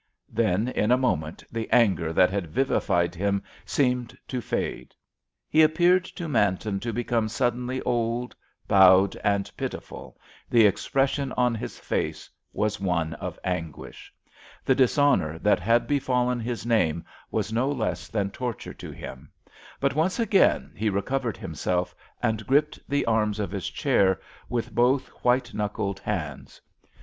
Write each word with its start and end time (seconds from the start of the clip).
Then 0.33 0.67
in 0.69 0.91
a 0.91 0.97
moment 0.97 1.43
the 1.51 1.69
anger 1.69 2.11
that 2.11 2.31
had 2.31 2.47
vivified 2.47 3.13
him 3.13 3.43
seemed 3.65 4.17
to 4.29 4.41
fade; 4.41 4.95
he 5.47 5.61
appeared 5.61 6.05
to 6.05 6.27
Manton 6.27 6.79
to 6.79 6.91
become 6.91 7.29
suddenly 7.29 7.83
old, 7.83 8.35
bowed, 8.67 9.15
and 9.23 9.51
pitiful, 9.55 10.19
the 10.49 10.65
expression 10.65 11.31
on 11.33 11.53
his 11.53 11.77
face 11.77 12.31
was 12.51 12.79
one 12.79 13.13
of 13.13 13.37
anguish. 13.43 14.11
The 14.65 14.73
dishonour 14.73 15.37
that 15.37 15.59
had 15.59 15.85
befallen 15.85 16.39
his 16.39 16.65
name 16.65 17.05
was 17.29 17.53
no 17.53 17.71
less 17.71 18.07
than 18.07 18.31
torture 18.31 18.73
to 18.73 18.89
him, 18.89 19.31
but 19.79 19.93
once 19.93 20.19
again 20.19 20.71
he 20.75 20.89
recovered 20.89 21.37
himself, 21.37 21.93
and 22.23 22.47
gripped 22.47 22.79
the 22.89 23.05
arms 23.05 23.39
of 23.39 23.51
his 23.51 23.69
chair 23.69 24.19
with 24.49 24.73
both 24.73 25.09
white 25.23 25.53
knuckled 25.53 25.99
hands. 25.99 26.59